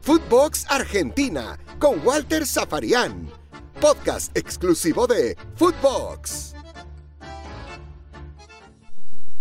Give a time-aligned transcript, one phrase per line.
[0.00, 3.28] Footbox Argentina con Walter Zafarian.
[3.80, 6.54] Podcast exclusivo de Footbox.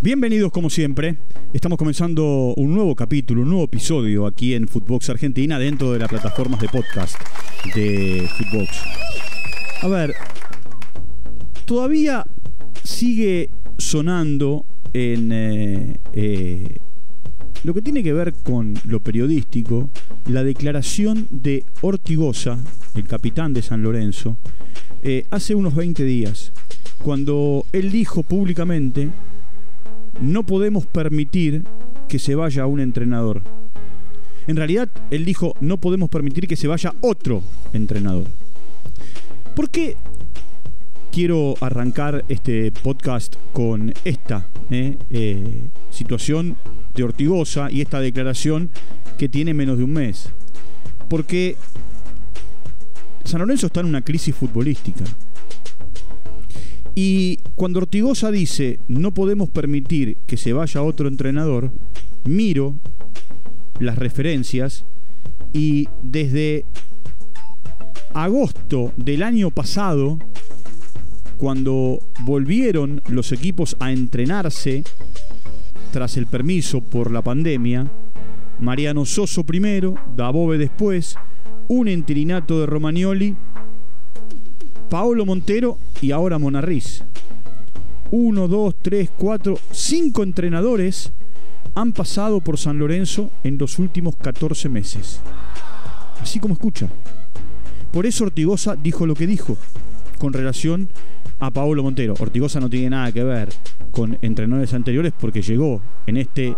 [0.02, 1.18] Bienvenidos como siempre.
[1.54, 6.10] Estamos comenzando un nuevo capítulo, un nuevo episodio aquí en Footbox Argentina dentro de las
[6.10, 7.16] plataformas de podcast
[7.76, 8.70] de Footbox.
[9.82, 10.16] A ver,
[11.66, 12.26] todavía
[12.84, 16.78] sigue sonando en eh, eh,
[17.64, 19.90] lo que tiene que ver con lo periodístico,
[20.26, 22.58] la declaración de Ortigosa,
[22.96, 24.38] el capitán de San Lorenzo,
[25.04, 26.54] eh, hace unos 20 días,
[27.04, 29.10] cuando él dijo públicamente,
[30.22, 31.64] no podemos permitir
[32.08, 33.42] que se vaya un entrenador.
[34.48, 38.26] En realidad, él dijo, no podemos permitir que se vaya otro entrenador.
[39.56, 39.98] ¿Por qué
[41.12, 46.56] quiero arrancar este podcast con esta eh, eh, situación
[46.96, 48.70] de Ortigosa y esta declaración
[49.18, 50.30] que tiene menos de un mes.
[51.10, 51.58] Porque
[53.26, 55.04] San Lorenzo está en una crisis futbolística.
[56.96, 61.72] Y cuando Ortigosa dice no podemos permitir que se vaya otro entrenador,
[62.24, 62.80] miro
[63.80, 64.86] las referencias
[65.54, 66.66] y desde
[68.14, 70.20] agosto del año pasado,
[71.42, 74.84] cuando volvieron los equipos a entrenarse
[75.92, 77.92] tras el permiso por la pandemia,
[78.60, 81.16] Mariano Soso primero, Dabove después,
[81.68, 83.36] un interinato de Romagnoli,
[84.88, 87.04] Paolo Montero y ahora Monarriz.
[88.12, 91.12] Uno, dos, tres, cuatro, cinco entrenadores
[91.74, 95.20] han pasado por San Lorenzo en los últimos 14 meses.
[96.22, 96.88] Así como escucha.
[97.92, 99.58] Por eso Ortigosa dijo lo que dijo
[100.22, 100.88] con relación
[101.40, 102.14] a Paolo Montero.
[102.20, 103.50] Ortigosa no tiene nada que ver
[103.90, 106.56] con entrenadores anteriores porque llegó en este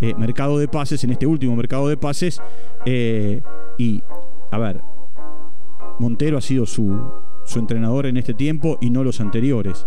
[0.00, 2.42] eh, mercado de pases, en este último mercado de pases,
[2.84, 3.40] eh,
[3.78, 4.02] y,
[4.50, 4.82] a ver,
[6.00, 7.00] Montero ha sido su,
[7.44, 9.86] su entrenador en este tiempo y no los anteriores.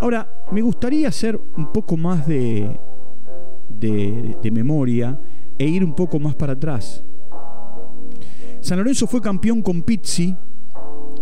[0.00, 2.80] Ahora, me gustaría hacer un poco más de,
[3.68, 5.16] de, de, memoria
[5.56, 7.04] e ir un poco más para atrás.
[8.60, 10.34] San Lorenzo fue campeón con Pizzi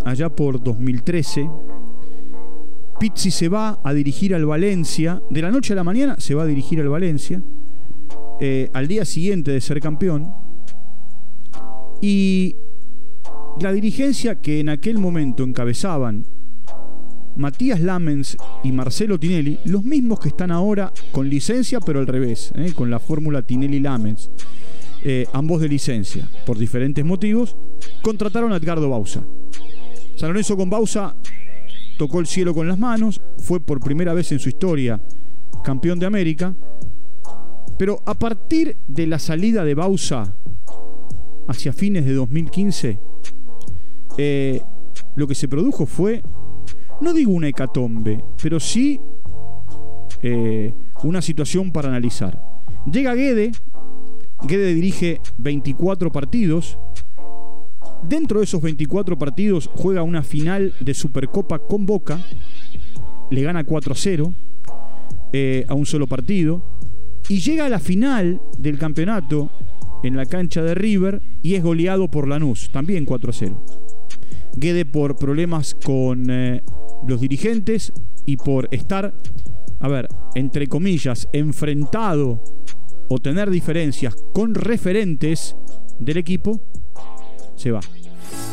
[0.05, 1.49] allá por 2013
[2.99, 5.23] Pizzi se va a dirigir al Valencia.
[5.31, 7.43] De la noche a la mañana se va a dirigir al Valencia.
[8.41, 10.33] Eh, al día siguiente de ser campeón.
[12.01, 12.57] Y
[13.61, 16.27] la dirigencia que en aquel momento encabezaban
[17.37, 22.53] Matías Lamens y Marcelo Tinelli, los mismos que están ahora con licencia, pero al revés,
[22.55, 24.31] eh, con la fórmula Tinelli-Lamens,
[25.03, 27.57] eh, ambos de licencia, por diferentes motivos,
[28.03, 29.25] contrataron a Edgardo Bausa.
[30.17, 31.17] San Lorenzo con Bausa
[31.99, 35.01] tocó el cielo con las manos, fue por primera vez en su historia
[35.63, 36.55] campeón de América,
[37.79, 40.37] pero a partir de la salida de Bausa
[41.49, 42.99] hacia fines de 2015,
[44.19, 44.63] eh,
[45.17, 46.23] lo que se produjo fue,
[47.01, 49.01] no digo una hecatombe, pero sí
[50.23, 52.41] eh, una situación para analizar.
[52.87, 53.53] Llega Guede,
[54.43, 56.79] Guede dirige 24 partidos,
[58.09, 62.21] Dentro de esos 24 partidos juega una final de Supercopa con Boca,
[63.31, 64.35] le gana 4 0
[65.33, 66.63] eh, a un solo partido,
[67.29, 69.51] y llega a la final del campeonato
[70.03, 73.65] en la cancha de River y es goleado por Lanús, también 4 0.
[74.57, 76.63] Guede por problemas con eh,
[77.09, 77.91] los dirigentes
[78.27, 79.15] y por estar,
[79.81, 82.43] a ver, entre comillas, enfrentado
[83.09, 85.57] o tener diferencias con referentes
[85.99, 86.61] del equipo,
[87.57, 87.81] se va.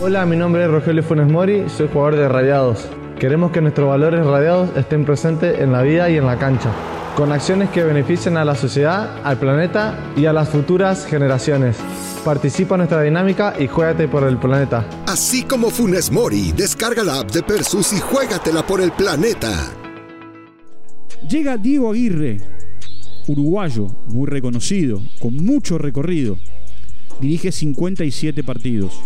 [0.02, 2.88] Hola, mi nombre es Rogelio Funes Mori, soy jugador de Radiados.
[3.20, 6.72] Queremos que nuestros valores radiados estén presentes en la vida y en la cancha,
[7.16, 11.78] con acciones que beneficien a la sociedad, al planeta y a las futuras generaciones.
[12.26, 14.88] Participa en nuestra dinámica y juégate por el planeta.
[15.06, 19.52] Así como Funes Mori, descarga la app de Persus y juégatela por el planeta.
[21.30, 22.42] Llega Diego Aguirre,
[23.28, 26.38] uruguayo, muy reconocido, con mucho recorrido
[27.22, 29.00] dirige 57 partidos.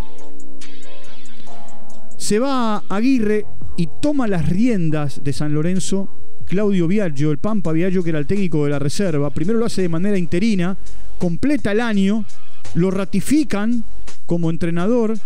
[2.17, 3.45] Se va a Aguirre
[3.77, 6.09] y toma las riendas de San Lorenzo
[6.47, 9.29] Claudio Viaggio, el Pampa Viaggio, que era el técnico de la reserva.
[9.31, 10.77] Primero lo hace de manera interina,
[11.19, 12.25] completa el año,
[12.73, 13.83] lo ratifican
[14.25, 15.17] como entrenador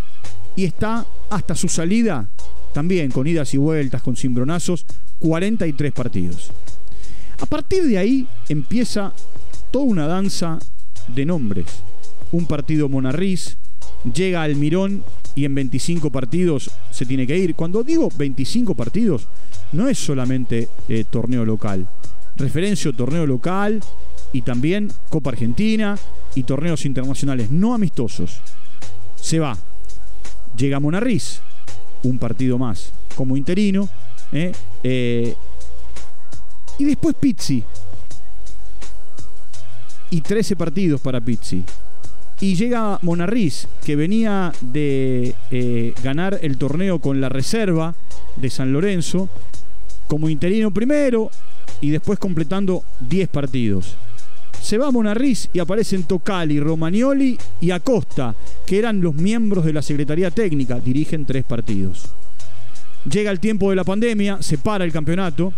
[0.56, 2.30] y está hasta su salida,
[2.74, 4.86] también con idas y vueltas, con cimbronazos,
[5.20, 6.52] 43 partidos.
[7.40, 9.14] A partir de ahí empieza
[9.72, 10.58] toda una danza
[11.08, 11.68] de nombres
[12.32, 13.58] un partido Monarriz,
[14.14, 15.04] llega al Mirón
[15.36, 17.56] y en 25 partidos se tiene que ir.
[17.56, 19.28] Cuando digo 25 partidos,
[19.72, 21.88] no es solamente eh, torneo local.
[22.36, 23.82] Referencio torneo local
[24.32, 25.98] y también Copa Argentina
[26.36, 28.40] y torneos internacionales no amistosos.
[29.16, 29.58] Se va.
[30.58, 31.42] Llega Monarriz,
[32.04, 33.90] un partido más como interino.
[34.32, 34.52] ¿eh?
[34.84, 35.36] Eh,
[36.78, 37.64] y después Pizzi.
[40.12, 41.64] Y 13 partidos para Pizzi.
[42.42, 47.96] Y llega Monarriz, que venía de eh, ganar el torneo con la reserva
[48.38, 49.28] de San Lorenzo,
[50.08, 51.30] como interino primero
[51.82, 53.96] y después completando 10 partidos.
[54.62, 59.82] Se va Monarriz y aparecen Tocali, Romagnoli y Acosta, que eran los miembros de la
[59.82, 62.06] Secretaría Técnica, dirigen tres partidos.
[63.10, 65.54] Llega el tiempo de la pandemia, se para el campeonato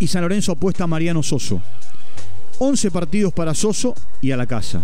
[0.00, 1.62] y San Lorenzo apuesta a Mariano Soso.
[2.58, 4.82] 11 partidos para Soso y a la casa.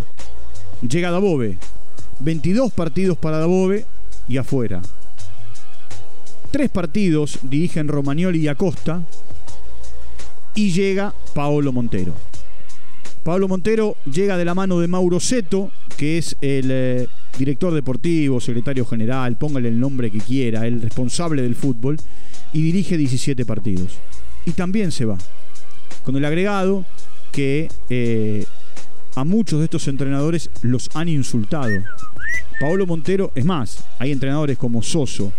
[0.82, 1.58] Llega Dabove.
[2.20, 3.86] 22 partidos para Dabove
[4.28, 4.82] y afuera.
[6.50, 9.02] Tres partidos dirigen Romagnoli y Acosta.
[10.54, 12.14] Y llega Paolo Montero.
[13.22, 17.06] Pablo Montero llega de la mano de Mauro Seto, que es el eh,
[17.38, 21.98] director deportivo, secretario general, póngale el nombre que quiera, el responsable del fútbol,
[22.52, 23.98] y dirige 17 partidos.
[24.46, 25.18] Y también se va.
[26.02, 26.86] Con el agregado
[27.30, 28.46] que eh,
[29.14, 31.70] a muchos de estos entrenadores los han insultado.
[32.60, 35.32] Paolo Montero, es más, hay entrenadores como Soso,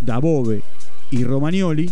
[0.00, 0.62] Dabove
[1.10, 1.90] y Romagnoli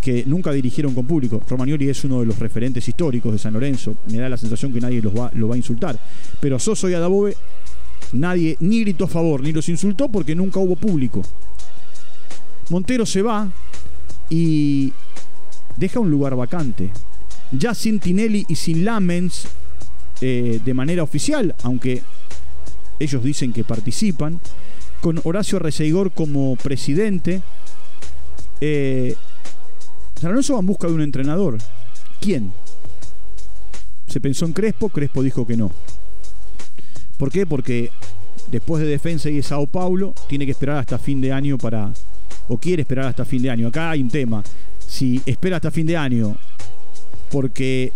[0.00, 1.42] que nunca dirigieron con público.
[1.48, 3.96] Romagnoli es uno de los referentes históricos de San Lorenzo.
[4.06, 5.98] Me da la sensación que nadie los va, lo va a insultar.
[6.40, 7.36] Pero a Soso y a Dabove
[8.12, 11.22] nadie ni gritó a favor ni los insultó porque nunca hubo público.
[12.70, 13.50] Montero se va
[14.30, 14.92] y
[15.76, 16.90] deja un lugar vacante.
[17.52, 19.48] Ya sin Tinelli y sin Lamens
[20.20, 22.02] eh, de manera oficial, aunque
[22.98, 24.40] ellos dicen que participan,
[25.00, 27.42] con Horacio Reseigor como presidente.
[28.60, 29.14] Eh,
[30.20, 31.58] San Lorenzo va en busca de un entrenador.
[32.20, 32.52] ¿Quién?
[34.08, 35.70] Se pensó en Crespo, Crespo dijo que no.
[37.16, 37.46] ¿Por qué?
[37.46, 37.90] Porque
[38.50, 41.92] después de Defensa y de Sao Paulo, tiene que esperar hasta fin de año para.
[42.48, 43.68] o quiere esperar hasta fin de año.
[43.68, 44.42] Acá hay un tema.
[44.86, 46.36] Si espera hasta fin de año
[47.30, 47.92] porque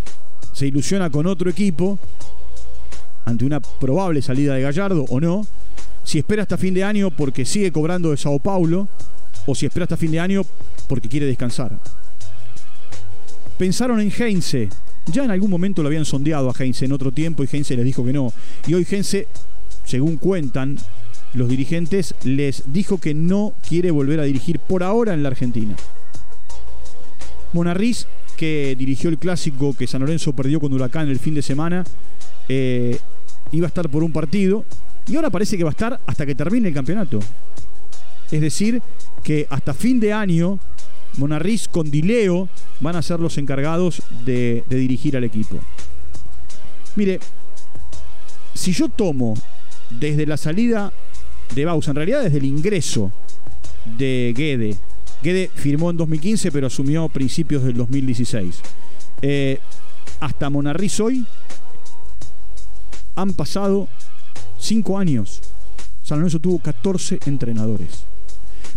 [0.53, 1.99] se ilusiona con otro equipo
[3.25, 5.47] ante una probable salida de Gallardo o no,
[6.05, 8.89] si espera hasta fin de año porque sigue cobrando de Sao Paulo
[9.47, 10.43] o si espera hasta fin de año
[10.89, 11.79] porque quiere descansar.
[13.59, 14.69] Pensaron en Heinze.
[15.07, 17.85] Ya en algún momento lo habían sondeado a Heinze en otro tiempo y Heinze les
[17.85, 18.33] dijo que no.
[18.67, 19.27] Y hoy Heinze,
[19.85, 20.79] según cuentan
[21.35, 25.75] los dirigentes, les dijo que no quiere volver a dirigir por ahora en la Argentina.
[27.53, 28.07] Monarriz
[28.43, 31.85] que dirigió el clásico que San Lorenzo perdió con Huracán el fin de semana,
[32.49, 32.99] eh,
[33.53, 34.65] iba a estar por un partido
[35.07, 37.21] y ahora parece que va a estar hasta que termine el campeonato.
[38.33, 38.83] Es decir,
[39.23, 40.59] que hasta fin de año
[41.19, 42.49] Monarriz con Dileo
[42.81, 45.61] van a ser los encargados de, de dirigir al equipo.
[46.97, 47.21] Mire,
[48.55, 49.35] si yo tomo
[49.89, 50.93] desde la salida
[51.55, 53.13] de Bausa, en realidad desde el ingreso
[53.97, 54.79] de Guede
[55.23, 58.61] Guede firmó en 2015, pero asumió principios del 2016.
[59.23, 59.59] Eh,
[60.21, 61.25] hasta Monarriz hoy
[63.15, 63.89] han pasado
[64.59, 65.41] 5 años.
[66.03, 68.05] San Lorenzo tuvo 14 entrenadores.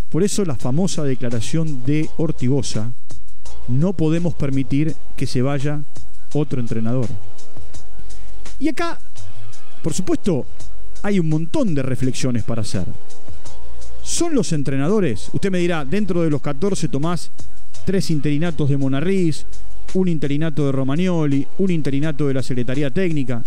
[0.08, 2.92] Por eso la famosa declaración de Ortigosa,
[3.66, 5.82] no podemos permitir que se vaya
[6.32, 7.08] otro entrenador.
[8.60, 9.00] Y acá,
[9.82, 10.46] por supuesto,
[11.02, 12.86] hay un montón de reflexiones para hacer
[14.06, 15.30] son los entrenadores.
[15.32, 17.32] Usted me dirá, dentro de los 14 tomás
[17.84, 19.46] tres interinatos de Monarriz,
[19.94, 23.42] un interinato de Romagnoli, un interinato de la Secretaría Técnica.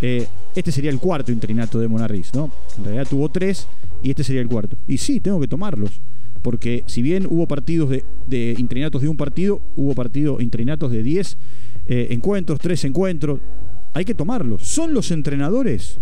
[0.00, 2.50] Eh, este sería el cuarto interinato de Monarriz, ¿no?
[2.78, 3.68] En realidad tuvo tres
[4.02, 4.78] y este sería el cuarto.
[4.88, 6.00] Y sí, tengo que tomarlos.
[6.40, 11.02] Porque si bien hubo partidos de, de interinatos de un partido, hubo partidos interinatos de
[11.02, 11.36] 10
[11.84, 13.40] eh, encuentros, tres encuentros.
[13.92, 14.62] Hay que tomarlos.
[14.62, 15.98] ¿Son los entrenadores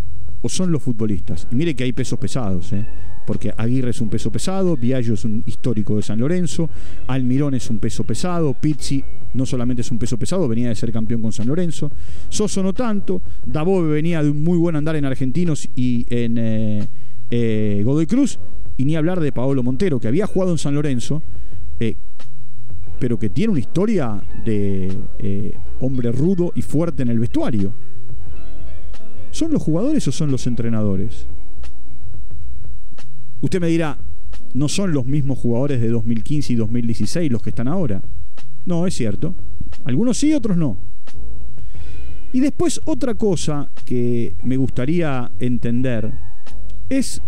[0.48, 1.46] son los futbolistas?
[1.50, 2.86] Y mire que hay pesos pesados, ¿eh?
[3.26, 6.70] porque Aguirre es un peso pesado, Viallo es un histórico de San Lorenzo,
[7.08, 9.02] Almirón es un peso pesado, Pizzi
[9.34, 11.90] no solamente es un peso pesado, venía de ser campeón con San Lorenzo,
[12.28, 16.88] Soso no tanto, Dabove venía de un muy buen andar en Argentinos y en eh,
[17.30, 18.38] eh, Godoy Cruz,
[18.76, 21.22] y ni hablar de Paolo Montero, que había jugado en San Lorenzo,
[22.98, 27.72] pero que tiene una historia de hombre rudo y fuerte en el vestuario.
[29.36, 31.26] ¿Son los jugadores o son los entrenadores?
[33.42, 33.98] Usted me dirá,
[34.54, 38.00] ¿no son los mismos jugadores de 2015 y 2016 los que están ahora?
[38.64, 39.34] No, es cierto.
[39.84, 40.78] Algunos sí, otros no.
[42.32, 46.14] Y después otra cosa que me gustaría entender
[46.88, 47.20] es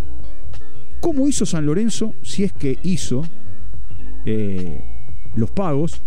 [1.03, 3.23] cómo hizo San Lorenzo, si es que hizo
[4.25, 4.83] eh,
[5.35, 6.00] los pagos,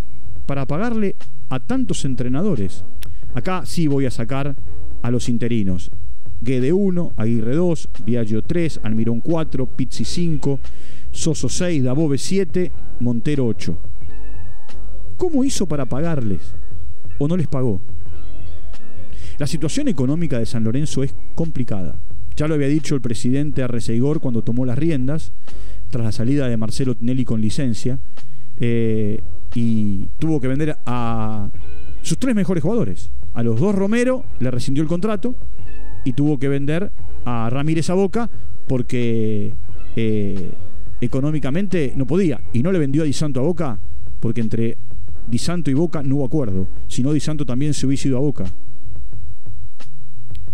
[0.47, 1.15] para pagarle
[1.49, 2.85] a tantos entrenadores.
[3.35, 4.55] Acá sí voy a sacar
[5.01, 5.91] a los interinos.
[6.41, 10.59] Guede 1, Aguirre 2, Viaggio 3, Almirón 4, Pizzi 5,
[11.11, 13.77] Soso 6, Dabove 7, Montero 8.
[15.17, 16.55] ¿Cómo hizo para pagarles?
[17.19, 17.81] ¿O no les pagó?
[19.37, 21.95] La situación económica de San Lorenzo es complicada.
[22.35, 25.33] Ya lo había dicho el presidente Arreceigor cuando tomó las riendas,
[25.91, 27.99] tras la salida de Marcelo Tinelli con licencia,
[28.57, 29.19] eh,
[29.53, 31.51] y tuvo que vender a
[32.01, 33.11] sus tres mejores jugadores.
[33.33, 35.35] A los dos Romero le rescindió el contrato
[36.03, 36.91] y tuvo que vender
[37.25, 38.29] a Ramírez a Boca
[38.67, 39.53] porque
[39.95, 40.51] eh,
[40.99, 42.41] económicamente no podía.
[42.53, 43.79] Y no le vendió a Di Santo a Boca
[44.19, 44.77] porque entre
[45.27, 46.67] Di Santo y Boca no hubo acuerdo.
[46.87, 48.45] Si no, Di Santo también se hubiese ido a Boca.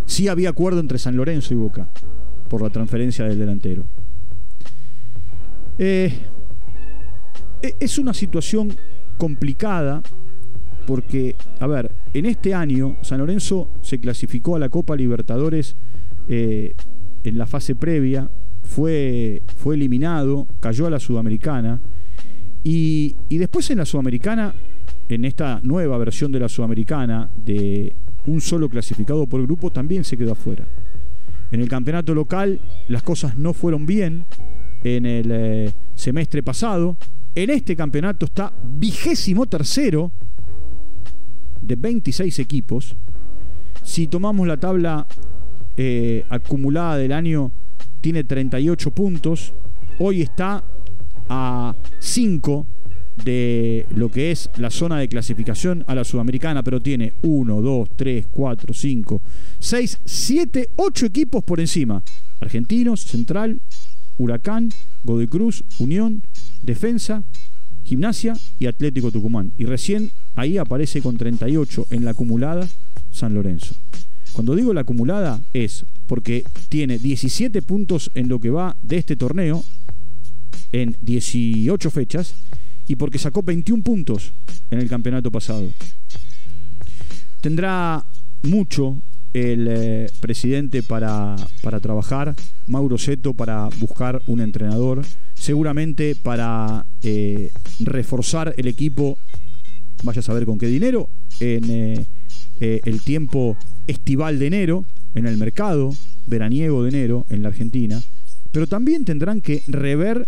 [0.06, 1.90] Sí había acuerdo entre San Lorenzo y Boca
[2.50, 3.86] por la transferencia del delantero.
[5.78, 6.14] Eh,
[7.62, 8.76] e-, es una situación
[9.18, 10.02] complicada
[10.88, 15.76] porque, a ver, en este año San Lorenzo se clasificó a la Copa Libertadores
[16.30, 16.74] eh,
[17.26, 18.32] en la fase previa,
[18.64, 21.82] fue, fue eliminado, cayó a la Sudamericana
[22.64, 24.56] y, y después en la Sudamericana,
[25.10, 27.94] en esta nueva versión de la Sudamericana, de
[28.26, 30.66] un solo clasificado por grupo también se quedó afuera.
[31.52, 34.26] En el campeonato local las cosas no fueron bien
[34.86, 36.96] en el eh, semestre pasado.
[37.36, 40.14] En este campeonato está vigésimo tercero
[41.62, 42.96] de 26 equipos.
[43.84, 45.08] Si tomamos la tabla
[45.78, 47.52] eh, acumulada del año,
[48.02, 49.54] tiene 38 puntos.
[50.00, 50.64] Hoy está
[51.30, 52.66] a 5
[53.24, 57.90] de lo que es la zona de clasificación a la sudamericana, pero tiene 1, 2,
[57.96, 59.22] 3, 4, 5,
[59.60, 62.04] 6, 7, 8 equipos por encima.
[62.40, 63.62] Argentinos, Central,
[64.18, 64.70] Huracán,
[65.04, 66.24] Godoy Cruz, Unión,
[66.62, 67.24] Defensa,
[67.88, 69.54] Gimnasia y Atlético Tucumán.
[69.58, 72.68] Y recién ahí aparece con 38 en la acumulada
[73.12, 73.76] San Lorenzo.
[74.34, 79.16] Cuando digo la acumulada es porque tiene 17 puntos en lo que va de este
[79.16, 79.64] torneo
[80.74, 82.36] en 18 fechas
[82.88, 84.34] y porque sacó 21 puntos
[84.70, 85.72] en el campeonato pasado.
[87.40, 88.04] Tendrá
[88.44, 89.02] mucho
[89.34, 95.04] el eh, presidente para, para, trabajar, Mauro Seto para buscar un entrenador,
[95.38, 99.18] seguramente para eh, reforzar el equipo,
[100.04, 102.06] vaya a saber con qué dinero, en
[102.60, 108.02] eh, el tiempo estival de enero, en el mercado veraniego de enero en la Argentina,
[108.52, 110.28] pero también tendrán que rever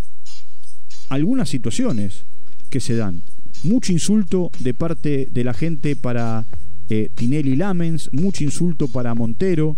[1.10, 2.24] algunas situaciones
[2.70, 3.22] que se dan.
[3.64, 6.46] Mucho insulto de parte de la gente para
[6.90, 9.76] eh, Tinelli Lamens, mucho insulto para Montero.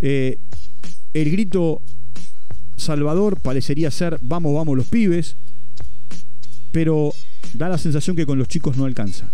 [0.00, 0.38] Eh,
[1.14, 1.82] el grito
[2.80, 5.36] Salvador parecería ser vamos, vamos los pibes,
[6.72, 7.12] pero
[7.54, 9.30] da la sensación que con los chicos no alcanza.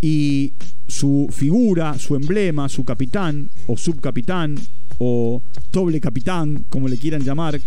[0.00, 0.52] Y
[0.88, 4.58] su figura, su emblema, su capitán o subcapitán
[4.98, 5.42] o
[5.72, 7.60] doble capitán, como le quieran llamar,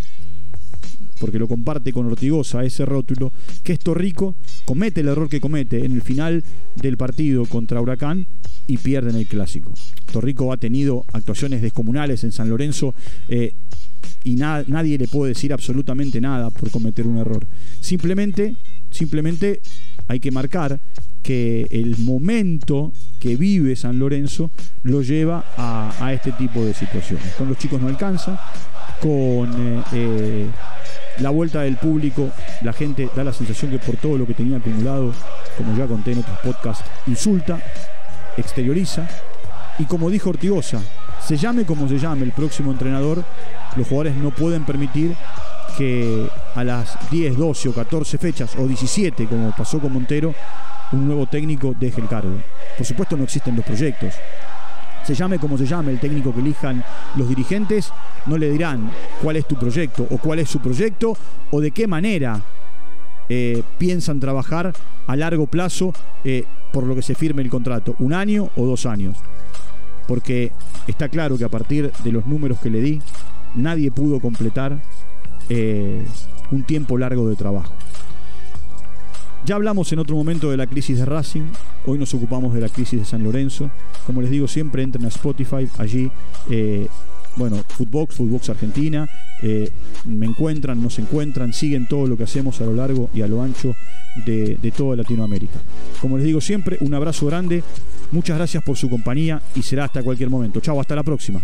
[1.20, 3.32] porque lo comparte con Ortigosa, ese rótulo,
[3.64, 6.44] que es Torrico, comete el error que comete en el final
[6.76, 8.28] del partido contra Huracán
[8.68, 9.74] y pierde en el clásico.
[10.12, 12.94] Torrico ha tenido actuaciones descomunales en San Lorenzo
[13.28, 13.54] eh,
[14.24, 17.46] y nadie le puede decir absolutamente nada por cometer un error.
[17.80, 18.56] Simplemente,
[18.92, 19.62] simplemente
[20.08, 20.80] hay que marcar
[21.22, 24.52] que el momento que vive San Lorenzo
[24.84, 27.34] lo lleva a, este tipo de situaciones.
[27.34, 28.40] Con los chicos no alcanza,
[29.02, 30.48] con eh, eh,
[31.20, 32.32] la vuelta del público,
[32.62, 35.14] la gente da la sensación que por todo lo que tenía acumulado,
[35.58, 37.60] como ya conté en otros podcasts, insulta,
[38.38, 39.08] exterioriza.
[39.78, 40.82] Y como dijo Ortigosa,
[41.26, 43.24] se llame como se llame el próximo entrenador,
[43.76, 45.16] los jugadores no pueden permitir
[45.78, 50.34] que a las 10, 12 o 14 fechas, o 17, como pasó con Montero,
[50.92, 52.38] un nuevo técnico deje el cargo.
[52.78, 54.14] Por supuesto no existen los proyectos,
[55.06, 56.84] se llame como se llame el técnico que elijan
[57.16, 57.92] los dirigentes,
[58.26, 58.90] no le dirán
[59.22, 61.16] cuál es tu proyecto o cuál es su proyecto
[61.52, 62.42] o de qué manera
[63.30, 64.74] eh, piensan trabajar
[65.08, 68.86] a largo plazo eh, por lo que se firme el contrato, un año o dos
[68.86, 69.18] años.
[70.08, 70.52] Porque
[70.88, 73.02] está claro que a partir de los números que le di,
[73.56, 74.80] nadie pudo completar
[75.50, 76.06] eh,
[76.52, 77.74] un tiempo largo de trabajo.
[79.46, 81.44] Ya hablamos en otro momento de la crisis de Racing,
[81.86, 83.70] hoy nos ocupamos de la crisis de San Lorenzo.
[84.08, 86.12] Como les digo siempre, entren a Spotify, allí,
[87.36, 89.08] bueno, Footbox, Footbox Argentina,
[89.42, 89.70] eh,
[90.06, 93.42] me encuentran, nos encuentran, siguen todo lo que hacemos a lo largo y a lo
[93.42, 93.76] ancho
[94.26, 95.60] de, de toda Latinoamérica.
[96.02, 97.64] Como les digo siempre, un abrazo grande,
[98.12, 100.60] muchas gracias por su compañía y será hasta cualquier momento.
[100.60, 101.42] Chao, hasta la próxima.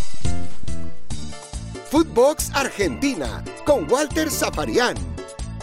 [1.89, 4.95] Footbox Argentina con Walter Zaparián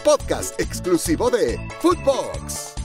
[0.03, 2.78] podcast exclusivo de Footbox.